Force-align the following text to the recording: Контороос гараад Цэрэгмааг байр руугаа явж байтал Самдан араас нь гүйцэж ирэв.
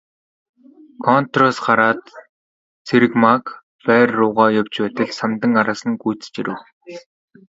Контороос 1.05 1.57
гараад 1.65 2.01
Цэрэгмааг 2.87 3.45
байр 3.87 4.09
руугаа 4.19 4.49
явж 4.61 4.73
байтал 4.83 5.09
Самдан 5.19 5.53
араас 5.61 5.81
нь 5.89 5.99
гүйцэж 6.01 6.33
ирэв. 6.41 6.59